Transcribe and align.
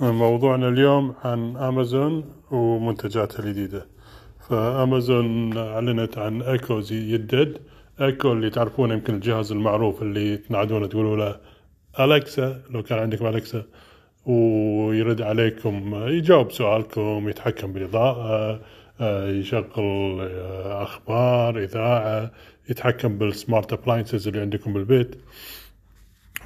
موضوعنا 0.00 0.68
اليوم 0.68 1.14
عن 1.24 1.56
امازون 1.56 2.24
ومنتجاتها 2.50 3.38
الجديدة. 3.38 3.86
فامازون 4.48 5.58
أعلنت 5.58 6.18
عن 6.18 6.42
ايكو 6.42 6.82
يدد 6.90 7.58
ايكو 8.00 8.32
اللي 8.32 8.50
تعرفونه 8.50 8.94
يمكن 8.94 9.14
الجهاز 9.14 9.52
المعروف 9.52 10.02
اللي 10.02 10.36
تنادونه 10.36 10.86
تقولوا 10.86 11.16
له 11.16 11.40
الكسا 12.00 12.62
لو 12.70 12.82
كان 12.82 12.98
عندكم 12.98 13.26
الكسا 13.26 13.62
ويرد 14.26 15.22
عليكم 15.22 15.94
يجاوب 15.94 16.52
سؤالكم 16.52 17.28
يتحكم 17.28 17.72
بالإضاءة 17.72 18.60
يشغل 19.40 20.20
أخبار 20.64 21.58
إذاعة 21.58 22.30
يتحكم 22.70 23.18
بال 23.18 23.33
smart 23.33 23.72
appliances 23.72 24.28
اللي 24.28 24.40
عندكم 24.40 24.72
بالبيت. 24.72 25.16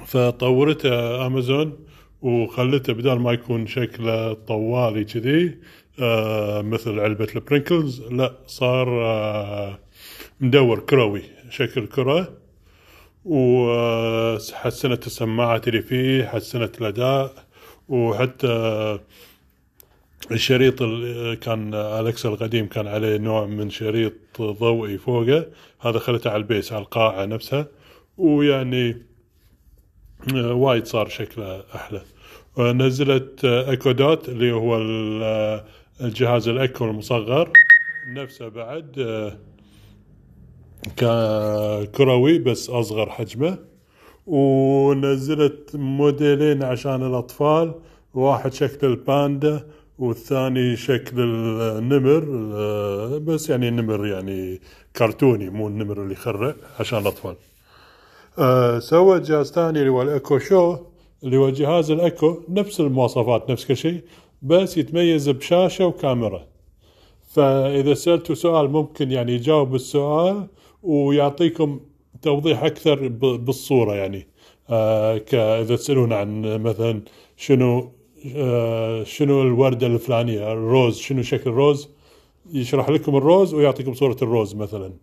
فطورته 0.05 1.25
امازون 1.25 1.77
وخلته 2.21 2.93
بدال 2.93 3.19
ما 3.19 3.31
يكون 3.31 3.67
شكله 3.67 4.33
طوالي 4.33 5.03
كذي 5.03 5.57
آه 5.99 6.61
مثل 6.61 6.99
علبة 6.99 7.27
البرينكلز 7.35 8.01
لا 8.01 8.33
صار 8.47 9.05
آه 9.05 9.79
مدور 10.39 10.79
كروي 10.79 11.21
شكل 11.49 11.87
كرة. 11.87 12.33
وحسنت 13.25 15.07
السماعات 15.07 15.67
اللي 15.67 15.81
فيه 15.81 16.23
حسنت 16.25 16.81
الأداء 16.81 17.45
وحتى 17.89 18.99
الشريط 20.31 20.81
اللي 20.81 21.35
كان 21.35 21.73
ألكسا 21.73 22.29
القديم 22.29 22.67
كان 22.67 22.87
عليه 22.87 23.17
نوع 23.17 23.45
من 23.45 23.69
شريط 23.69 24.13
ضوئي 24.41 24.97
فوقه 24.97 25.45
هذا 25.81 25.99
خلته 25.99 26.29
على 26.29 26.37
ال 26.37 26.44
base 26.44 26.73
على 26.73 26.81
القاعة 26.81 27.25
نفسها. 27.25 27.67
ويعني 28.17 28.89
آه، 28.89 28.95
وايد 30.35 30.85
صار 30.85 31.09
شكله 31.09 31.63
أحلى. 31.75 32.01
نزلت 32.59 33.45
Echo 33.45 33.91
Dot 33.91 34.29
اللي 34.29 34.51
هو 34.51 34.75
آه، 35.23 35.65
الجهاز 36.01 36.47
الإيكو 36.47 36.85
المصغر. 36.85 37.51
نفسه 38.13 38.47
بعد 38.47 38.99
آه، 41.03 41.83
كروي 41.83 42.39
بس 42.39 42.69
أصغر 42.69 43.09
حجمه. 43.09 43.57
ونزلت 44.27 45.71
موديلين 45.73 46.63
عشان 46.63 47.07
الأطفال. 47.07 47.73
واحد 48.13 48.53
شكل 48.53 48.87
الباندا 48.87 49.67
والثاني 49.99 50.75
شكل 50.75 51.19
النمر. 51.19 52.25
بس 53.17 53.49
يعني 53.49 53.67
النمر 53.67 54.07
يعني 54.07 54.61
كرتوني 54.95 55.49
مو 55.49 55.67
النمر 55.67 56.01
اللي 56.01 56.13
يخرع 56.13 56.55
عشان 56.79 56.99
الأطفال. 56.99 57.31
آه 57.31 57.48
سوى 58.79 59.19
جهاز 59.19 59.51
ثاني 59.51 59.79
اللي 59.79 59.89
هو 59.89 60.01
ال 60.01 60.39
Echo 60.39 60.58
Show 60.58 60.77
اللي 61.23 61.37
هو 61.37 61.49
جهاز 61.49 61.91
الايكو 61.91 62.37
نفس 62.49 62.79
المواصفات 62.79 63.51
نفس 63.51 63.65
كل 63.65 63.77
شيء 63.77 64.03
بس 64.41 64.77
يتميز 64.77 65.29
بشاشة 65.29 65.85
وكاميرا. 65.85 66.45
فإذا 67.29 67.93
سالته 67.93 68.33
سؤال 68.33 68.69
ممكن 68.71 69.11
يعني 69.11 69.33
يجاوب 69.33 69.75
السؤال 69.75 70.47
ويعطيكم 70.83 71.79
توضيح 72.21 72.63
أكثر 72.63 73.07
بالصورة 73.37 73.95
يعني. 73.95 74.27
آه 74.69 75.21
إذا 75.61 75.75
تسألون 75.75 76.13
عن 76.13 76.61
مثلا 76.63 77.01
شنو 77.37 77.91
آه 78.35 79.03
شنو 79.03 79.41
الوردة 79.41 79.87
الفلانية 79.87 80.53
الروز 80.53 80.97
شنو 80.97 81.21
شكل 81.21 81.49
الروز 81.49 81.89
يشرح 82.51 82.89
لكم 82.89 83.15
الروز 83.15 83.53
ويعطيكم 83.53 83.93
صورة 83.93 84.17
الروز 84.21 84.55
مثلا. 84.55 84.93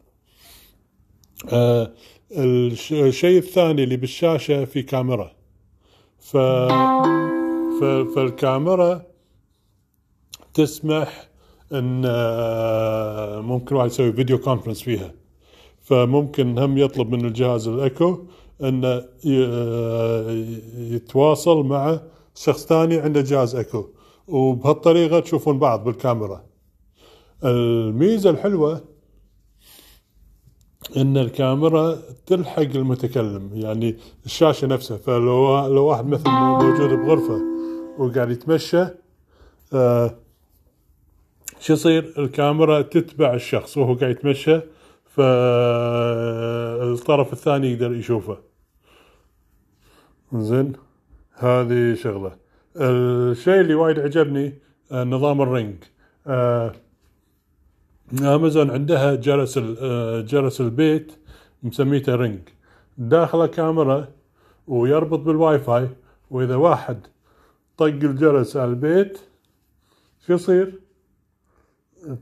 آه 1.53 1.93
الشيء 2.33 3.39
الثاني 3.39 3.85
اللي 3.85 3.97
بالشاشة 3.97 4.65
في 4.65 4.83
كاميرا. 4.83 5.33
ف... 6.19 6.37
ف... 7.81 7.85
فالكاميرا 8.15 9.03
تسمح 10.55 11.29
إن 11.73 12.03
آه، 12.07 13.41
ممكن 13.41 13.77
واحد 13.77 13.91
يسوي 13.91 14.13
فيديو 14.13 14.39
كونفرنس 14.39 14.83
فيها. 14.83 15.15
فممكن 15.81 16.59
هم 16.59 16.79
يطلب 16.79 17.15
من 17.15 17.25
الجهاز 17.25 17.69
الإيكو 17.69 18.25
انه 18.63 19.05
آه، 19.31 20.31
يتواصل 20.79 21.65
مع 21.65 22.01
شخص 22.35 22.67
ثاني 22.67 22.97
عنده 22.97 23.21
جهاز 23.21 23.57
إيكو. 23.57 23.87
وبهالطريقة 24.29 25.21
تشوفون 25.21 25.59
بعض 25.59 25.85
بالكاميرا. 25.85 26.45
الميزة 27.45 28.31
الحلوة 28.31 28.96
إن 30.97 31.17
الكاميرا 31.17 31.99
تلحق 32.27 32.61
المتكلم 32.63 33.51
يعني 33.55 33.97
الشاشة 34.27 34.67
نفسها. 34.67 34.97
فلو 34.97 35.67
لو 35.67 35.85
واحد 35.85 36.07
مثلا 36.07 36.33
موجود 36.33 36.81
بغرفة 36.99 37.41
وقاعد 37.99 38.31
يتمشى 38.31 38.85
آه 39.73 40.15
شو 41.61 41.73
يصير؟ 41.73 42.15
الكاميرا 42.19 42.83
تتبع 42.83 43.35
الشخص 43.35 43.77
وهو 43.79 43.95
قاعد 43.95 44.11
يتمشى 44.11 44.61
فالطرف 45.07 45.73
الثاني 47.33 47.73
يقدر 47.73 47.93
يشوفه. 47.93 48.39
زين 50.33 50.73
هذه 51.35 51.95
شغلة. 51.95 52.37
الشيء 52.77 53.61
اللي 53.61 53.75
وايد 53.75 53.99
عجبني 53.99 54.55
آه 54.93 55.05
نظام 55.05 55.43
ال 55.43 55.49
Ring. 55.49 55.77
آه 56.27 56.73
آمازون 58.13 58.71
عندها 58.71 59.15
جرس 59.15 59.59
آه، 59.59 60.21
جرس 60.21 60.61
البيت 60.61 61.13
مسميته 61.63 62.15
Ring 62.15 62.41
داخله 62.99 63.47
كاميرا 63.47 64.09
ويربط 64.67 65.19
بالواي 65.19 65.59
فاي 65.59 65.89
وإذا 66.31 66.57
واحد 66.57 67.07
طق 67.77 67.85
الجرس 67.85 68.57
على 68.57 68.71
البيت 68.71 69.19
شو 70.27 70.33
يصير؟ 70.33 70.81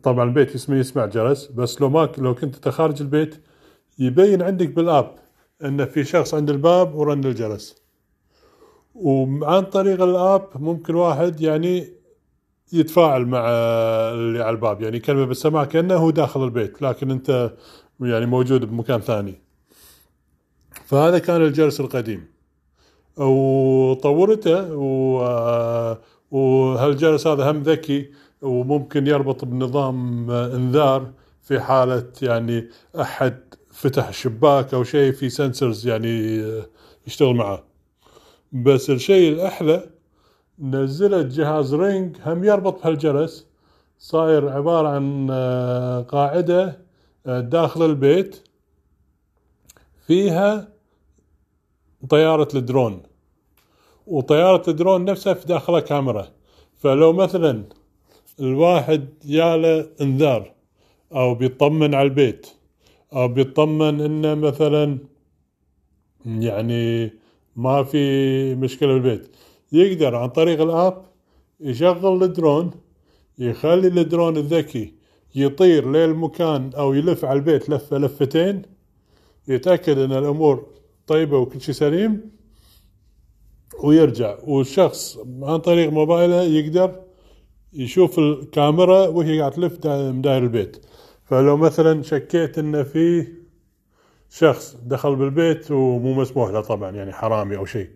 طبعا 0.02 0.24
البيت 0.24 0.54
يسمع 0.54 0.76
يسمع 0.76 1.06
جرس 1.06 1.46
بس 1.46 1.80
لو 1.80 1.88
ما 1.88 2.12
لو 2.18 2.34
كنت 2.34 2.68
خارج 2.68 3.02
البيت 3.02 3.44
يبين 3.98 4.42
عندك 4.42 4.68
بالآب 4.68 5.14
إن 5.64 5.84
في 5.84 6.04
شخص 6.04 6.34
عند 6.34 6.50
الباب 6.50 6.94
ورن 6.94 7.24
الجرس 7.24 7.82
وعن 8.94 9.62
طريق 9.62 10.02
الآب 10.02 10.48
ممكن 10.54 10.94
واحد 10.94 11.40
يعني 11.40 12.03
يتفاعل 12.74 13.26
مع 13.26 13.44
اللي 13.48 14.42
على 14.42 14.50
الباب. 14.50 14.82
يعني 14.82 15.00
كلمة 15.00 15.24
بالسماع 15.24 15.64
كأنه 15.64 15.94
هو 15.94 16.10
داخل 16.10 16.44
البيت 16.44 16.82
لكن 16.82 17.10
أنت 17.10 17.52
يعني 18.00 18.26
موجود 18.26 18.64
بمكان 18.64 19.00
ثاني. 19.00 19.40
فهذا 20.86 21.18
كان 21.18 21.42
الجرس 21.42 21.80
القديم. 21.80 22.26
وطورته 23.16 24.72
وهالجرس 26.30 27.26
هذا 27.26 27.50
هم 27.50 27.62
ذكي 27.62 28.10
وممكن 28.42 29.06
يربط 29.06 29.44
بنظام 29.44 30.30
انذار 30.30 31.10
في 31.42 31.60
حالة 31.60 32.06
يعني 32.22 32.68
أحد 33.00 33.54
فتح 33.72 34.08
الشباك 34.08 34.74
أو 34.74 34.84
شيء 34.84 35.12
في 35.12 35.30
sensors 35.30 35.86
يعني 35.86 36.44
يشتغل 37.06 37.34
معه. 37.34 37.64
بس 38.52 38.90
الشيء 38.90 39.32
الأحلى 39.32 39.90
نزلت 40.58 41.26
جهاز 41.26 41.74
Ring 41.74 42.16
هم 42.26 42.44
يربط 42.44 42.82
بهالجرس. 42.82 43.46
صاير 43.98 44.48
عبارة 44.48 44.88
عن 44.88 45.28
آه، 45.30 46.00
قاعدة 46.00 46.78
آه، 47.26 47.40
داخل 47.40 47.84
البيت. 47.84 48.48
فيها 50.06 50.68
طيارة 52.08 52.48
الدرون. 52.54 53.02
وطيارة 54.06 54.70
الدرون 54.70 55.04
نفسها 55.04 55.34
في 55.34 55.46
داخلها 55.46 55.80
كاميرا. 55.80 56.28
فلو 56.76 57.12
مثلا 57.12 57.64
الواحد 58.40 59.08
ياه 59.24 59.88
انذار 60.00 60.52
أو 61.12 61.34
بيطمن 61.34 61.94
على 61.94 62.08
البيت 62.08 62.46
أو 63.12 63.28
بيطمن 63.28 64.00
إنه 64.00 64.34
مثلا 64.34 64.98
يعني 66.26 67.12
ما 67.56 67.82
في 67.82 68.54
مشكلة 68.54 68.92
بالبيت. 68.92 69.36
يقدر 69.74 70.16
عن 70.16 70.28
طريق 70.28 70.60
ال 70.60 70.71
app 70.71 71.04
يشغل 71.60 72.22
الدرون 72.22 72.70
يخلي 73.38 73.86
الدرون 74.00 74.36
الذكي 74.36 74.94
يطير 75.34 75.90
للمكان 75.90 76.70
أو 76.76 76.94
يلف 76.94 77.24
على 77.24 77.38
البيت 77.38 77.70
لفة 77.70 77.98
لفتين 77.98 78.62
يتأكد 79.48 79.98
أن 79.98 80.12
الأمور 80.12 80.66
طيبة 81.06 81.38
وكل 81.38 81.60
شيء 81.60 81.74
سليم 81.74 82.30
ويرجع. 83.82 84.38
والشخص 84.44 85.18
عن 85.42 85.58
طريق 85.58 85.90
موبايله 85.90 86.42
يقدر 86.42 87.00
يشوف 87.72 88.18
الكاميرا 88.18 89.08
وهي 89.08 89.40
قاعد 89.40 89.52
تلف 89.52 89.78
داير 89.86 90.42
البيت. 90.42 90.86
فلو 91.24 91.56
مثلا 91.56 92.02
شكيت 92.02 92.58
انه 92.58 92.82
في 92.82 93.26
شخص 94.30 94.76
دخل 94.82 95.16
بالبيت 95.16 95.70
ومو 95.70 96.14
مسموح 96.14 96.50
له 96.50 96.60
طبعا 96.60 96.90
يعني 96.90 97.12
حرامي 97.12 97.56
أو 97.56 97.64
شيء. 97.64 97.90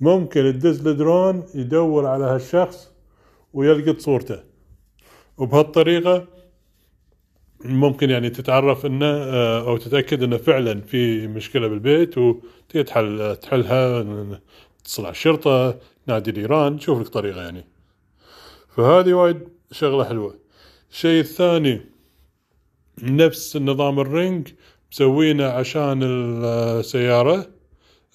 ممكن 0.00 0.40
تدز 0.52 0.86
الدرون 0.86 1.44
يدور 1.54 2.06
على 2.06 2.24
هالشخص 2.24 2.90
ويلقط 3.52 3.98
صورته. 4.00 4.40
وبهالطريقة 5.38 6.26
ممكن 7.64 8.10
يعني 8.10 8.30
تتعرف 8.30 8.86
إنه 8.86 9.06
آه، 9.06 9.68
أو 9.68 9.76
تتأكد 9.76 10.22
إنه 10.22 10.36
فعلا 10.36 10.80
في 10.80 11.26
مشكلة 11.26 11.68
بالبيت 11.68 12.18
وتحل 12.18 13.36
تحلها 13.36 14.02
تتصل 14.84 15.02
على 15.02 15.12
الشرطة 15.12 15.78
نادي 16.06 16.30
الإيران 16.30 16.78
شوف 16.78 17.00
لك 17.00 17.08
طريقة 17.08 17.42
يعني. 17.42 17.64
فهذه 18.76 19.12
وايد 19.12 19.48
شغلة 19.72 20.04
حلوة. 20.04 20.38
الشيء 20.90 21.20
الثاني 21.20 21.80
نفس 23.02 23.56
نظام 23.56 24.00
الرنج 24.00 24.48
مسوينه 24.92 25.44
عشان 25.44 26.02
السياره 26.02 27.46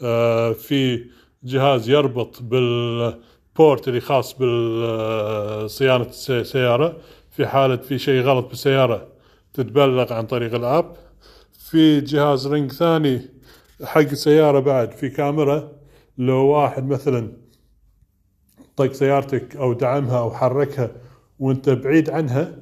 آه، 0.01 0.51
في 0.51 1.05
جهاز 1.43 1.89
يربط 1.89 2.41
بالبورت 2.41 3.87
اللي 3.87 3.99
خاص 3.99 4.33
بصيانه 4.33 6.07
السيارة. 6.29 6.97
في 7.31 7.47
حالة 7.47 7.75
في 7.75 7.99
شيء 7.99 8.21
غلط 8.21 8.47
بالسيارة 8.47 9.07
تتبلغ 9.53 10.13
عن 10.13 10.25
طريق 10.25 10.55
الآب. 10.55 10.95
في 11.69 12.01
جهاز 12.01 12.47
رنج 12.47 12.71
ثاني 12.71 13.21
حق 13.83 13.99
السيارة 14.01 14.59
بعد 14.59 14.91
في 14.91 15.09
كاميرا. 15.09 15.71
لو 16.17 16.45
واحد 16.45 16.87
مثلا 16.87 17.31
طق 18.75 18.91
سيارتك 18.91 19.55
أو 19.55 19.73
دعمها 19.73 20.19
أو 20.19 20.31
حركها 20.31 20.91
وأنت 21.39 21.69
بعيد 21.69 22.09
عنها 22.09 22.59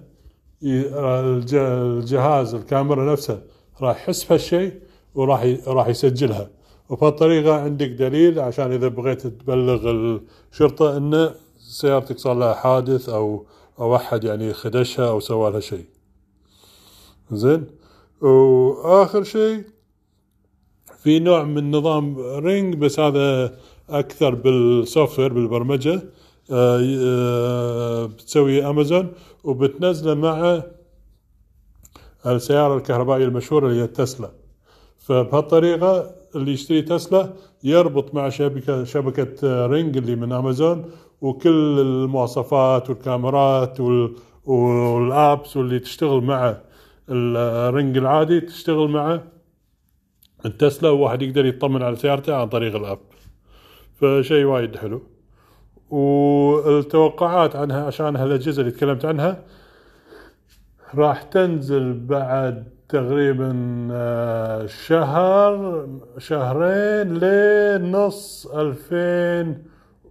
الجهاز 0.63 2.53
الكاميرا 2.55 3.11
نفسها 3.11 3.41
راح 3.81 3.97
يحس 3.97 4.23
بهالشيء 4.23 4.73
وراح 5.15 5.55
راح 5.67 5.87
يسجلها. 5.87 6.49
وبهالطريقة 6.91 7.53
عندك 7.53 7.89
دليل 7.89 8.39
عشان 8.39 8.71
إذا 8.71 8.87
بغيت 8.87 9.27
تبلغ 9.27 9.91
الشرطة 10.51 10.97
إن 10.97 11.29
سيارتك 11.59 12.19
صار 12.19 12.33
لها 12.33 12.53
حادث 12.53 13.09
أو 13.09 13.45
أو 13.79 13.95
أحد 13.95 14.23
يعني 14.23 14.53
خدشها 14.53 15.09
أو 15.09 15.19
سوى 15.19 15.51
لها 15.51 15.59
شيء. 15.59 15.85
زين؟ 17.31 17.65
وآخر 18.21 19.23
شيء 19.23 19.63
في 21.03 21.19
نوع 21.19 21.43
من 21.43 21.71
نظام 21.71 22.19
Ring 22.19 22.75
بس 22.75 22.99
هذا 22.99 23.57
أكثر 23.89 24.35
بال 24.35 25.19
software 25.19 25.33
بالبرمجة 25.33 26.01
آه، 26.51 26.81
آه، 27.01 28.05
بتسوي 28.05 28.65
أمازون 28.65 29.13
وبتنزله 29.43 30.13
مع 30.13 30.63
السيارة 32.25 32.77
الكهربائية 32.77 33.25
المشهورة 33.25 33.67
اللي 33.67 33.81
هي 33.81 33.87
تسلا. 33.87 34.31
فبهالطريقة 34.97 36.20
اللي 36.35 36.51
يشتري 36.51 36.81
تسلا 36.81 37.33
يربط 37.63 38.13
مع 38.15 38.29
شبكة 38.29 38.83
شبكة 38.83 39.65
Ring 39.67 39.97
اللي 39.97 40.15
من 40.15 40.31
أمازون 40.31 40.91
وكل 41.21 41.79
المواصفات 41.79 42.89
والكاميرات 42.89 43.79
وال 44.45 44.83
apps 44.83 45.57
واللي 45.57 45.79
تشتغل 45.79 46.21
مع 46.23 46.57
ال 47.09 47.27
Ring 47.27 47.97
العادي 47.97 48.41
تشتغل 48.41 48.87
مع 48.87 49.21
التسلا 50.45 50.89
وواحد 50.89 51.21
يقدر 51.21 51.45
يطمن 51.45 51.83
على 51.83 51.95
سيارته 51.95 52.35
عن 52.35 52.49
طريق 52.49 52.75
ال 52.75 52.80
app. 52.80 52.99
فشيء 54.01 54.45
وايد 54.45 54.75
حلو. 54.75 55.01
والتوقعات 55.89 57.55
عنها 57.55 57.85
عشان 57.85 58.15
هالأجهزة 58.15 58.61
اللي 58.61 58.71
تكلمت 58.71 59.05
عنها 59.05 59.43
راح 60.95 61.23
تنزل 61.23 61.93
بعد 61.93 62.67
تقريبا 62.91 63.51
آه، 63.91 64.65
شهر 64.65 65.85
شهرين 66.17 67.17
لنص 67.17 68.47
ألفين 68.47 69.63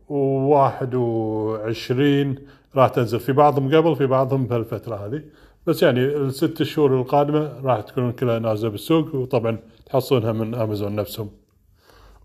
وواحد 0.08 0.94
وعشرين 0.94 2.34
راح 2.76 2.88
تنزل. 2.88 3.20
في 3.20 3.32
بعضهم 3.32 3.76
قبل 3.76 3.96
في 3.96 4.06
بعضهم 4.06 4.46
بهالفترة 4.46 4.96
هذه. 4.96 5.22
بس 5.66 5.82
يعني 5.82 6.04
الست 6.04 6.62
شهور 6.62 7.00
القادمة 7.00 7.60
راح 7.64 7.80
تكون 7.80 8.12
كلها 8.12 8.38
نازلة 8.38 8.70
بالسوق 8.70 9.14
وطبعا 9.14 9.58
تحصلونها 9.86 10.32
من 10.32 10.54
أمازون 10.54 10.94
نفسهم. 10.94 11.30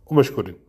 ومشكورين. 0.05 0.64